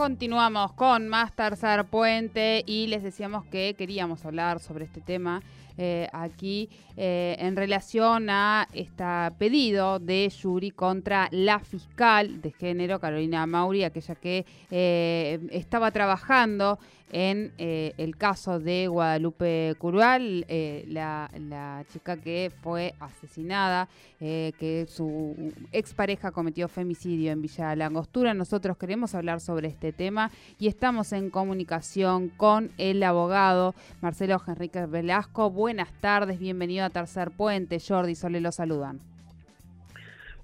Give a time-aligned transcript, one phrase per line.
[0.00, 5.42] Continuamos con más Tercer Puente y les decíamos que queríamos hablar sobre este tema
[5.76, 9.04] eh, aquí eh, en relación a este
[9.38, 16.78] pedido de Yuri contra la fiscal de género, Carolina Mauri, aquella que eh, estaba trabajando
[17.12, 20.46] en el caso de Guadalupe Curual,
[20.86, 23.88] la, chica que fue asesinada,
[24.18, 28.34] que su expareja cometió femicidio en Villa Langostura.
[28.34, 34.86] Nosotros queremos hablar sobre este tema y estamos en comunicación con el abogado Marcelo Enrique
[34.86, 37.78] Velasco buenas tardes, bienvenido a Tercer Puente.
[37.86, 39.00] Jordi, Sole lo saludan.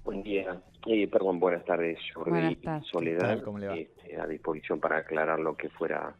[0.03, 3.43] Buen día, eh, perdón, buenas tardes, Jordi Soledad,
[3.75, 6.15] este, a disposición para aclarar lo que fuera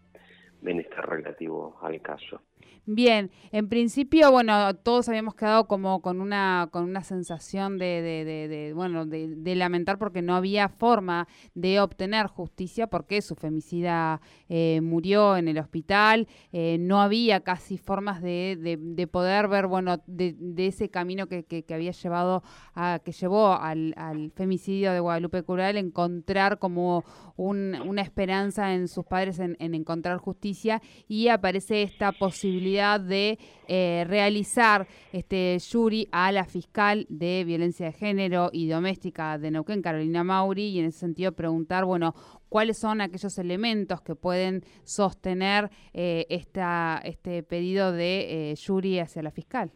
[0.68, 2.42] menester relativo al caso.
[2.90, 8.72] Bien, en principio, bueno, todos habíamos quedado como con una con una sensación de, de,
[8.74, 15.36] bueno, de, lamentar porque no había forma de obtener justicia porque su femicida eh, murió
[15.36, 21.28] en el hospital, eh, no había casi formas de, poder ver, bueno, de, ese camino
[21.28, 22.42] que, que, había llevado
[22.74, 27.04] a que llevó al, al femicidio de Guadalupe Cural, encontrar como
[27.36, 34.06] una esperanza en sus padres en, en encontrar justicia y aparece esta posibilidad de eh,
[34.08, 40.24] realizar este jury a la fiscal de violencia de género y doméstica de Neuquén, Carolina
[40.24, 42.14] Mauri, y en ese sentido preguntar, bueno,
[42.50, 49.24] cuáles son aquellos elementos que pueden sostener eh, esta, este pedido de eh, jury hacia
[49.24, 49.72] la fiscal.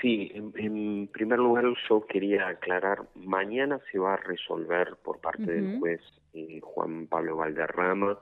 [0.00, 5.78] Sí, en, primer lugar yo quería aclarar, mañana se va a resolver por parte del
[5.78, 6.00] juez
[6.62, 8.18] Juan Pablo Valderrama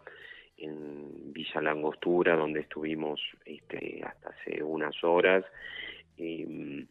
[0.63, 5.45] en Villa Langostura, donde estuvimos este, hasta hace unas horas.
[6.19, 6.83] Mm,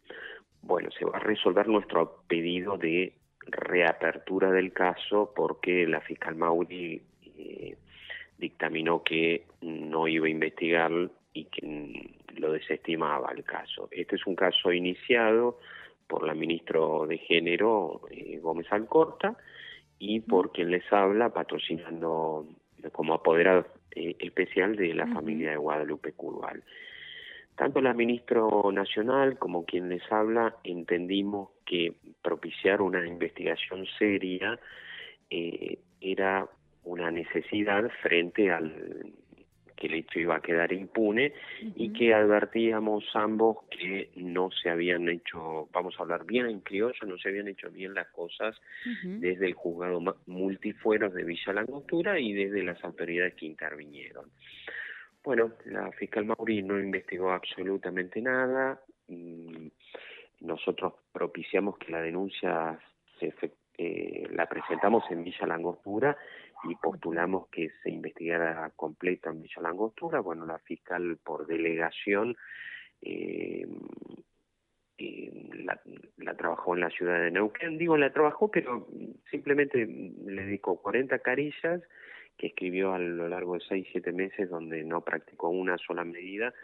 [0.62, 3.14] bueno, se va a resolver nuestro pedido de
[3.46, 7.02] reapertura del caso porque la fiscal Mauri
[7.36, 7.76] eh,
[8.38, 10.92] dictaminó que no iba a investigar
[11.32, 13.88] y que lo desestimaba el caso.
[13.90, 15.58] Este es un caso iniciado
[16.06, 19.36] por la ministra de Género, eh, Gómez Alcorta,
[19.98, 22.46] y por quien les habla, patrocinando
[22.90, 26.62] como apoderado eh, especial de la familia de Guadalupe Curval.
[27.56, 28.40] Tanto la ministra
[28.72, 34.58] nacional como quien les habla entendimos que propiciar una investigación seria
[35.30, 36.48] eh, era
[36.84, 39.12] una necesidad frente al
[39.76, 41.32] que el hecho iba a quedar impune
[41.76, 47.06] y que advertíamos ambos que no se habían hecho, vamos a hablar bien en criollo,
[47.06, 48.60] no se habían hecho bien las cosas
[49.04, 54.30] desde el juzgado multifueros de Villa Langostura y desde las autoridades que intervinieron.
[55.24, 58.80] Bueno, la fiscal Mauri no investigó absolutamente nada.
[59.08, 59.68] Mm,
[60.40, 62.78] nosotros propiciamos que la denuncia
[63.20, 63.32] se
[63.78, 66.16] eh, la presentamos en Villa Langostura
[66.64, 70.20] y postulamos que se investigara completa en Villa Langostura.
[70.20, 72.36] Bueno, la fiscal por delegación
[73.00, 73.66] eh,
[74.98, 75.50] eh,
[76.18, 77.78] la, trabajó en la ciudad de Neuquén.
[77.78, 78.86] Digo, la trabajó, pero
[79.30, 81.82] simplemente le dedicó 40 carillas
[82.36, 86.54] que escribió a lo largo de 6, 7 meses donde no practicó una sola medida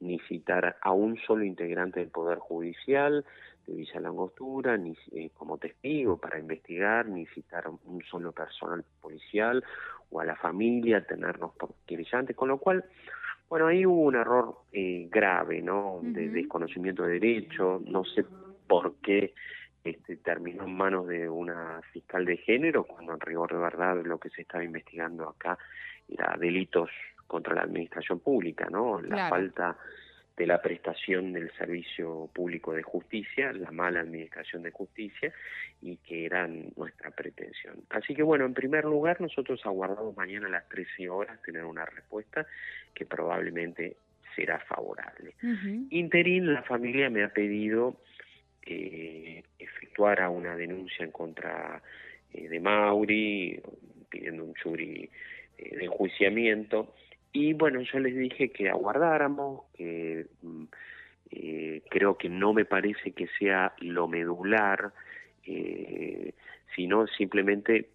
[0.00, 3.24] ni citar a un solo integrante del Poder Judicial,
[3.66, 8.84] de Villa Langostura, ni eh, como testigo para investigar, ni citar a un solo personal
[9.00, 9.62] policial
[10.10, 12.84] o a la familia, tenernos por querellantes, con lo cual,
[13.48, 16.00] bueno, ahí hubo un error eh, grave, ¿no?
[16.02, 18.24] De desconocimiento de derecho, no sé
[18.66, 19.34] por qué
[19.84, 24.18] este, terminó en manos de una fiscal de género, cuando en rigor de verdad lo
[24.18, 25.58] que se estaba investigando acá
[26.08, 26.90] era delitos
[27.28, 29.00] contra la administración pública, ¿no?
[29.00, 29.76] La falta
[30.36, 35.32] de la prestación del servicio público de justicia, la mala administración de justicia
[35.82, 37.76] y que era nuestra pretensión.
[37.90, 41.84] Así que bueno, en primer lugar nosotros aguardamos mañana a las 13 horas tener una
[41.84, 42.46] respuesta
[42.94, 43.96] que probablemente
[44.36, 45.34] será favorable.
[45.90, 48.00] Interín, la familia me ha pedido
[48.64, 51.82] eh, efectuar una denuncia en contra
[52.32, 53.60] eh, de Mauri,
[54.08, 55.10] pidiendo un jury
[55.58, 56.94] eh, de enjuiciamiento
[57.38, 60.64] y bueno, yo les dije que aguardáramos, que mm,
[61.30, 64.92] eh, creo que no me parece que sea lo medular,
[65.44, 66.34] eh,
[66.74, 67.90] sino simplemente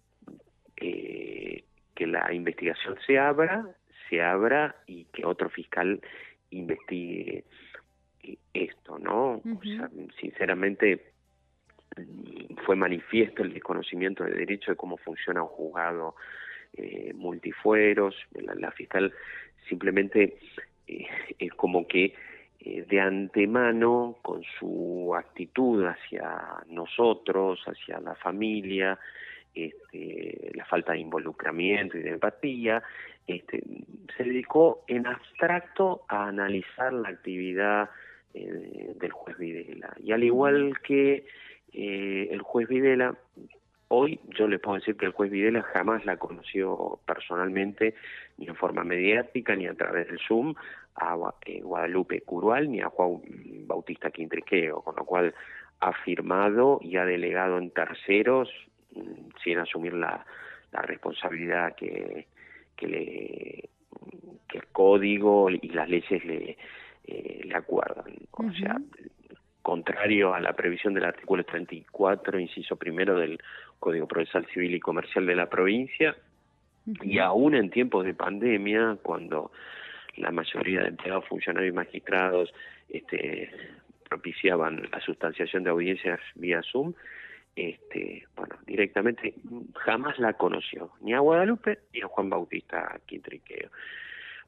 [0.78, 1.62] eh,
[1.94, 3.68] que la investigación se abra,
[4.08, 6.00] se abra y que otro fiscal
[6.48, 7.44] investigue
[8.54, 9.42] esto, ¿no?
[9.44, 11.12] O sea, sinceramente
[12.64, 16.14] fue manifiesto el desconocimiento de derecho de cómo funciona un juzgado
[16.76, 19.12] eh, multifueros, la, fiscal
[19.68, 20.38] simplemente
[20.88, 21.06] eh,
[21.38, 22.14] es como que
[22.58, 28.98] eh, de antemano, con su actitud hacia nosotros, hacia la familia,
[29.54, 32.82] este, la falta de involucramiento y de empatía,
[33.28, 33.62] este,
[34.16, 37.88] se dedicó en abstracto a analizar la actividad
[38.32, 39.94] del juez Videla.
[40.02, 41.24] Y al igual que
[41.72, 43.16] el juez Videla,
[43.94, 47.94] hoy yo le puedo decir que el juez Videla jamás la conoció personalmente,
[48.38, 50.54] ni en forma mediática, ni a través del Zoom,
[50.96, 53.20] a eh, Guadalupe Curual, ni a Juan
[53.66, 55.34] Bautista Quintriqueo, con lo cual
[55.80, 58.48] ha firmado y ha delegado en terceros
[58.94, 60.24] mm, sin asumir la,
[60.72, 62.26] la responsabilidad que,
[62.76, 63.68] que, le,
[64.48, 66.56] que el código y las leyes le,
[67.06, 68.14] eh, le acuerdan.
[68.32, 68.76] O sea,
[69.64, 73.40] contrario a la previsión del artículo 34, inciso primero del
[73.80, 76.14] Código Procesal Civil y Comercial de la provincia,
[77.02, 79.50] y aún en tiempos de pandemia, cuando
[80.16, 82.52] la mayoría de empleados, funcionarios y magistrados
[82.90, 83.50] este,
[84.06, 86.92] propiciaban la sustanciación de audiencias vía Zoom,
[87.56, 89.32] este, bueno, directamente
[89.76, 93.70] jamás la conoció, ni a Guadalupe ni a Juan Bautista Quintriqueo.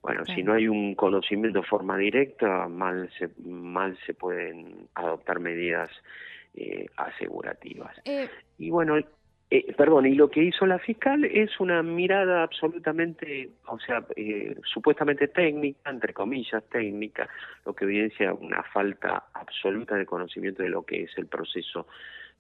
[0.03, 5.41] Bueno, si no hay un conocimiento de forma directa, mal se, mal se pueden adoptar
[5.41, 5.91] medidas
[6.55, 7.97] eh, asegurativas.
[8.05, 8.29] Eh,
[8.59, 8.97] y bueno,
[9.49, 14.57] eh, perdón, y lo que hizo la fiscal es una mirada absolutamente, o sea, eh,
[14.65, 17.29] supuestamente técnica, entre comillas técnica,
[17.65, 21.87] lo que evidencia una falta absoluta de conocimiento de lo que es el proceso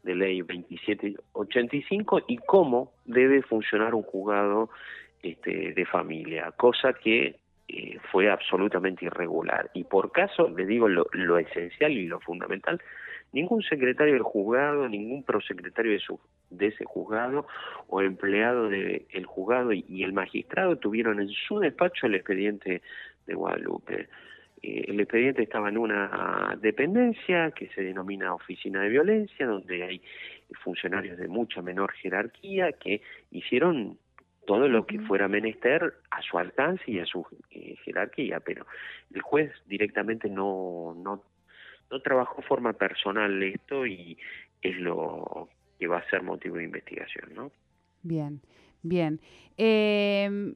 [0.03, 4.70] de ley 2785 y cómo debe funcionar un juzgado
[5.23, 7.37] este, de familia, cosa que
[7.68, 9.70] eh, fue absolutamente irregular.
[9.74, 12.80] Y por caso, le digo lo, lo, esencial y lo fundamental,
[13.32, 16.00] ningún secretario del juzgado, ningún prosecretario de,
[16.50, 17.46] de ese juzgado
[17.88, 22.82] o empleado del juzgado y, y, el magistrado tuvieron en su despacho el expediente
[23.26, 24.08] de Guadalupe.
[24.62, 30.02] Eh, el expediente estaba en una dependencia que se denomina Oficina de Violencia, donde hay
[30.62, 33.98] funcionarios de mucha menor jerarquía que hicieron
[34.46, 38.66] todo lo que fuera menester a su alcance y a su eh, jerarquía, pero
[39.12, 41.22] el juez directamente no, no,
[41.90, 44.16] no trabajó forma personal esto y
[44.62, 45.48] es lo
[45.78, 47.52] que va a ser motivo de investigación, ¿no?
[48.02, 48.40] Bien,
[48.82, 49.20] bien.
[49.58, 50.54] Eh,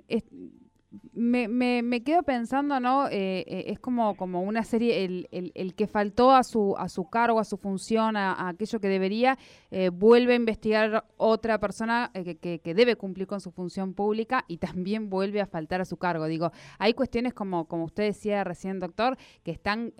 [1.12, 3.06] me, me, me, quedo pensando, ¿no?
[3.08, 6.88] Eh, eh, es como, como una serie, el, el, el, que faltó a su, a
[6.88, 9.38] su cargo, a su función, a, aquello que debería,
[9.70, 14.44] eh, vuelve a investigar otra persona eh, que, que, debe cumplir con su función pública
[14.48, 16.26] y también vuelve a faltar a su cargo.
[16.26, 19.92] Digo, hay cuestiones como, como usted decía recién, doctor, que están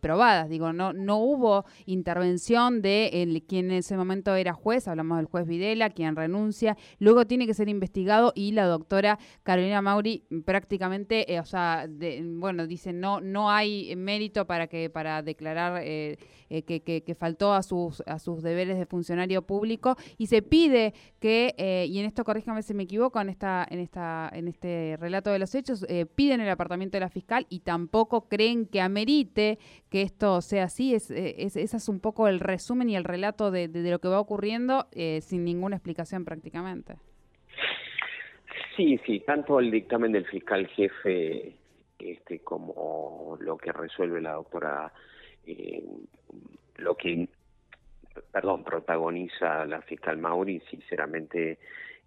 [0.00, 0.48] probadas.
[0.48, 5.26] Digo, no, no hubo intervención de el, quien en ese momento era juez, hablamos del
[5.26, 11.32] juez Videla, quien renuncia, luego tiene que ser investigado y la doctora Carolina Mauri prácticamente,
[11.32, 11.88] eh, o sea,
[12.22, 16.18] bueno, dicen no no hay mérito para que para declarar eh,
[16.50, 20.94] eh, que, que, faltó a sus a sus deberes de funcionario público y se pide
[21.20, 25.30] que y en esto corríjame si me equivoco en esta en esta en este relato
[25.30, 30.02] de los hechos piden el apartamento de la fiscal y tampoco creen que amerite que
[30.02, 30.94] esto sea así.
[30.94, 34.08] Es, es ese es un poco el resumen y el relato de, de lo que
[34.08, 34.88] va ocurriendo
[35.20, 36.96] sin ninguna explicación prácticamente.
[38.76, 41.56] Sí, sí, tanto el dictamen del fiscal jefe
[41.98, 44.92] este, como lo que resuelve la doctora,
[45.46, 45.82] eh,
[46.76, 47.26] lo que,
[48.30, 51.58] perdón, protagoniza la fiscal Mauri, sinceramente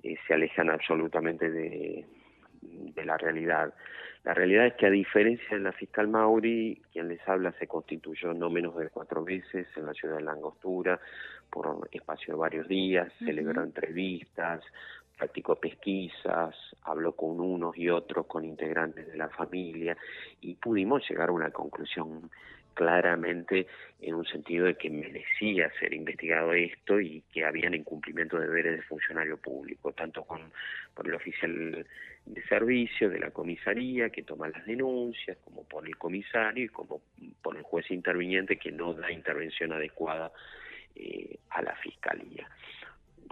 [0.04, 2.06] eh, se alejan absolutamente de,
[2.62, 3.74] de la realidad.
[4.24, 8.34] La realidad es que a diferencia de la fiscal Mauri, quien les habla se constituyó
[8.34, 11.00] no menos de cuatro veces en la ciudad de la Angostura
[11.50, 14.62] por espacio de varios días, celebró entrevistas,
[15.20, 19.98] practicó pesquisas, habló con unos y otros, con integrantes de la familia,
[20.40, 22.32] y pudimos llegar a una conclusión
[22.74, 23.68] claramente
[24.00, 28.78] en un sentido de que merecía ser investigado esto y que habían incumplimiento de deberes
[28.78, 30.40] de funcionario público, tanto con
[30.94, 31.86] por el oficial
[32.26, 37.02] de servicio de la comisaría que toma las denuncias, como por el comisario y como
[37.42, 40.32] por el juez interviniente que no da intervención adecuada
[40.96, 42.48] eh, a la fiscalía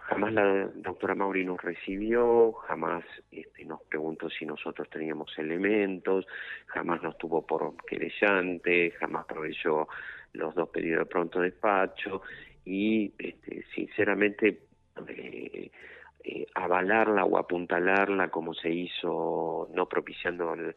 [0.07, 6.25] jamás la doctora Mauri nos recibió, jamás este, nos preguntó si nosotros teníamos elementos,
[6.67, 9.87] jamás nos tuvo por querellante, jamás proveyó
[10.31, 12.21] los dos pedidos de pronto despacho
[12.63, 14.61] y este, sinceramente
[15.07, 15.71] eh,
[16.55, 20.73] avalarla o apuntalarla como se hizo no propiciando el,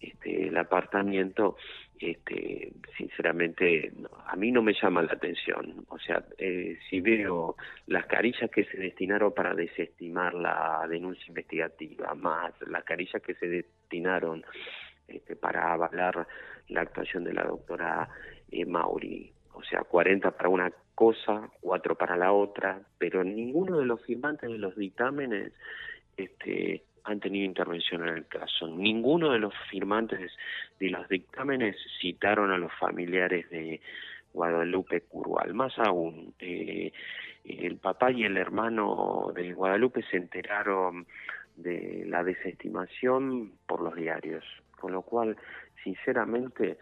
[0.00, 1.56] este, el apartamiento,
[2.00, 3.92] este, sinceramente
[4.26, 5.84] a mí no me llama la atención.
[5.88, 12.14] O sea, eh, si veo las carillas que se destinaron para desestimar la denuncia investigativa,
[12.14, 14.42] más las carillas que se destinaron
[15.08, 16.26] este, para avalar
[16.68, 18.08] la actuación de la doctora
[18.50, 23.84] eh, Mauri, o sea, 40 para una cosa, 4 para la otra, pero ninguno de
[23.84, 25.52] los firmantes de los dictámenes
[26.16, 28.68] este, han tenido intervención en el caso.
[28.68, 30.32] Ninguno de los firmantes
[30.78, 33.80] de los dictámenes citaron a los familiares de
[34.32, 35.54] Guadalupe Curval.
[35.54, 36.92] Más aún, eh,
[37.44, 41.06] el papá y el hermano de Guadalupe se enteraron
[41.56, 44.44] de la desestimación por los diarios,
[44.78, 45.36] con lo cual,
[45.82, 46.78] sinceramente,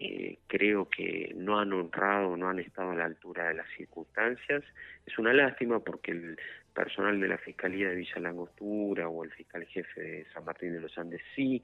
[0.00, 4.62] eh, creo que no han honrado, no han estado a la altura de las circunstancias.
[5.06, 6.38] Es una lástima porque el
[6.78, 10.80] personal de la Fiscalía de Villa Langostura o el fiscal jefe de San Martín de
[10.80, 11.60] los Andes sí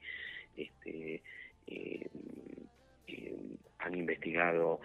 [0.57, 1.23] este,
[1.67, 2.09] eh,
[3.07, 3.37] eh,
[3.79, 4.81] han investigado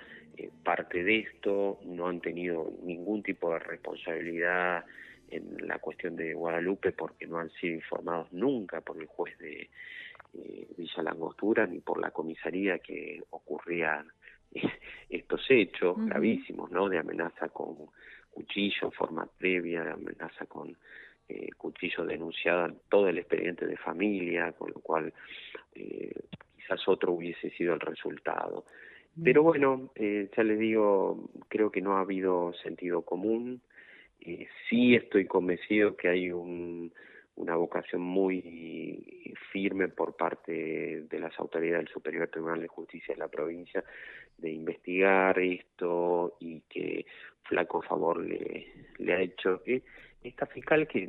[0.62, 4.84] parte de esto, no han tenido ningún tipo de responsabilidad
[5.30, 9.68] en la cuestión de Guadalupe porque no han sido informados nunca por el juez de
[10.34, 14.06] eh, Villa Langostura ni por la comisaría que ocurrían
[15.10, 16.88] estos hechos gravísimos, ¿no?
[16.88, 17.76] De amenaza con
[18.30, 20.76] cuchillo en forma previa, amenaza con
[21.28, 25.12] eh, cuchillo denunciado en todo el expediente de familia, con lo cual
[25.74, 26.12] eh,
[26.56, 28.64] quizás otro hubiese sido el resultado.
[29.22, 33.60] Pero bueno, eh, ya les digo, creo que no ha habido sentido común.
[34.20, 36.92] Eh, sí estoy convencido que hay un,
[37.40, 43.18] una vocación muy firme por parte de las autoridades del Superior Tribunal de Justicia de
[43.18, 43.82] la provincia
[44.36, 47.06] de investigar esto y que
[47.44, 48.66] flaco favor le,
[49.08, 49.62] ha hecho
[50.22, 51.08] esta fiscal que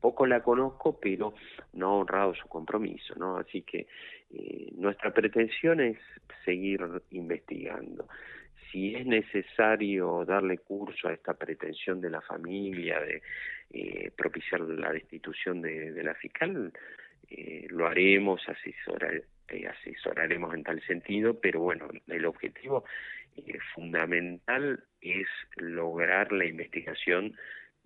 [0.00, 1.34] poco la conozco pero
[1.74, 3.86] no ha honrado su compromiso no así que
[4.32, 5.98] eh, nuestra pretensión es
[6.44, 8.08] seguir investigando
[8.70, 13.22] si es necesario darle curso a esta pretensión de la familia de
[13.70, 16.72] eh, propiciar la destitución de, la fiscal,
[17.28, 22.84] eh, lo haremos, asesorar, eh, asesoraremos en tal sentido, pero bueno, el objetivo
[23.74, 27.34] fundamental es lograr la investigación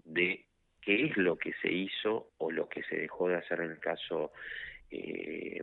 [0.04, 0.44] de
[0.80, 3.78] qué es lo que se hizo o lo que se dejó de hacer en el
[3.78, 4.32] caso
[4.90, 5.62] de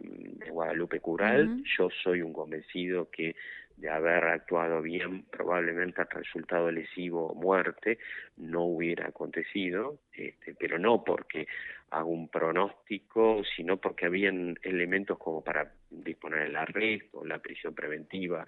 [0.50, 1.63] Guadalupe Cural.
[1.78, 3.36] Yo soy un convencido que
[3.82, 7.98] de haber actuado bien, probablemente el resultado lesivo o muerte
[8.38, 11.48] no hubiera acontecido, este, pero no porque
[11.90, 18.46] hago un pronóstico, sino porque habían elementos como para disponer el arresto, la prisión preventiva,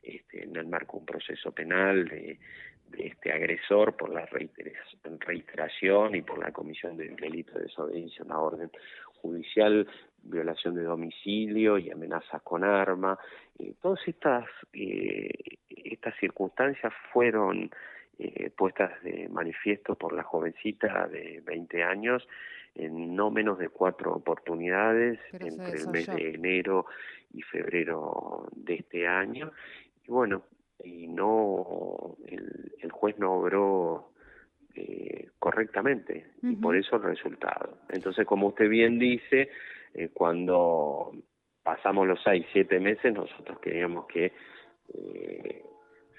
[0.00, 2.38] este, en el marco de un proceso penal de,
[2.96, 8.38] este agresor por la reiteración y por la comisión del delito de desobediencia a una
[8.38, 8.70] orden
[9.16, 9.88] judicial
[10.28, 13.18] violación de domicilio y amenazas con arma.
[13.58, 15.30] Eh, todas estas, eh,
[15.68, 17.70] estas circunstancias fueron
[18.18, 22.26] eh, puestas de manifiesto por la jovencita de 20 años
[22.74, 26.86] en no menos de cuatro oportunidades entre el mes de enero
[27.32, 29.50] y febrero de este año.
[30.06, 30.42] Y bueno,
[30.84, 34.10] y no el, el juez no obró
[34.78, 37.78] eh, correctamente y por eso el resultado.
[37.88, 39.48] Entonces, como usted bien dice,
[39.96, 41.12] eh, cuando
[41.62, 44.32] pasamos los seis, siete meses, nosotros queríamos que
[44.94, 45.64] eh,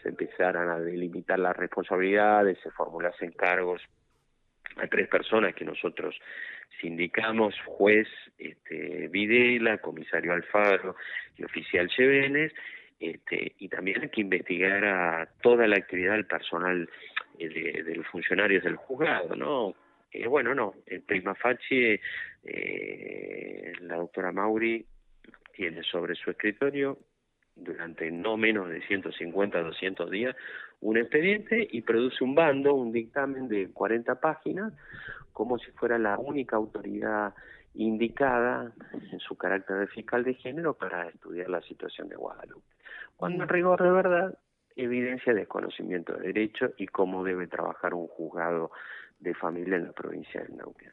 [0.02, 3.82] se empezaran a delimitar las responsabilidades, se formulasen cargos
[4.78, 6.20] a tres personas que nosotros
[6.82, 8.08] sindicamos, juez
[8.38, 10.96] este, Videla, comisario Alfaro
[11.38, 12.54] y oficial Chevenes,
[13.00, 16.90] este, y también que investigar a toda la actividad del personal
[17.38, 19.76] eh, de, los funcionarios del juzgado, ¿no?
[20.12, 22.00] Eh, bueno, no, en prima facie
[22.44, 24.86] eh, la doctora Mauri
[25.54, 26.98] tiene sobre su escritorio
[27.56, 30.36] durante no menos de 150 200 días
[30.80, 34.74] un expediente y produce un bando, un dictamen de 40 páginas,
[35.34, 37.34] como si fuera la única autoridad
[37.74, 38.72] indicada
[39.12, 42.68] en su carácter de fiscal de género para estudiar la situación de Guadalupe.
[43.16, 44.38] Cuando en rigor de verdad
[44.76, 48.72] evidencia desconocimiento de derecho y cómo debe trabajar un juzgado
[49.20, 50.92] de familia en la provincia de Neuquén.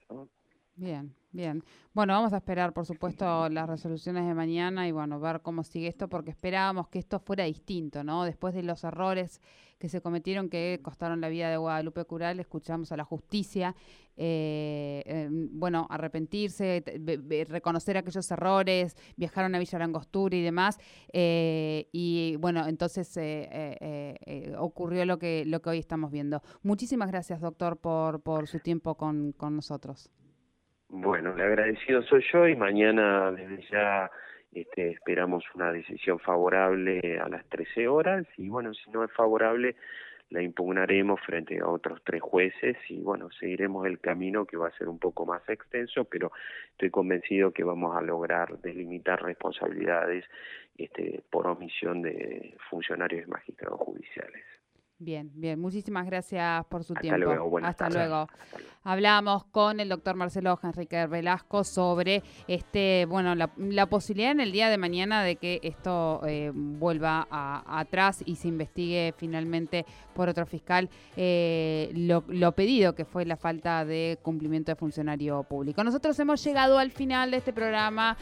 [0.76, 1.62] Bien, bien.
[1.92, 5.86] Bueno, vamos a esperar, por supuesto, las resoluciones de mañana y bueno, ver cómo sigue
[5.86, 8.24] esto, porque esperábamos que esto fuera distinto, ¿no?
[8.24, 9.40] Después de los errores
[9.78, 13.76] que se cometieron que costaron la vida de Guadalupe Cural, escuchamos a la justicia,
[14.16, 16.82] eh, em, bueno, arrepentirse,
[17.48, 20.78] reconocer aquellos errores, viajaron a Villa Langostura y demás,
[21.12, 26.42] eh, y bueno, entonces eh, ocurrió lo que, lo que hoy estamos viendo.
[26.64, 30.10] Muchísimas gracias, doctor, por, por su tiempo con, con nosotros.
[30.96, 34.08] Bueno, el agradecido soy yo y mañana desde ya
[34.52, 39.74] este, esperamos una decisión favorable a las 13 horas y bueno, si no es favorable
[40.30, 44.78] la impugnaremos frente a otros tres jueces y bueno, seguiremos el camino que va a
[44.78, 46.30] ser un poco más extenso, pero
[46.70, 50.24] estoy convencido que vamos a lograr delimitar responsabilidades
[50.78, 54.44] este, por omisión de funcionarios y magistrados judiciales.
[55.04, 55.60] Bien, bien.
[55.60, 57.58] Muchísimas gracias por su tiempo.
[57.62, 58.26] Hasta luego.
[58.84, 64.68] Hablamos con el doctor Marcelo Enrique Velasco sobre este, bueno, la, posibilidad en el día
[64.68, 69.84] de mañana de que esto eh, vuelva atrás y se investigue finalmente
[70.14, 75.42] por otro fiscal eh, lo, lo pedido que fue la falta de cumplimiento de funcionario
[75.44, 75.82] público.
[75.84, 78.16] Nosotros hemos llegado al final de este programa.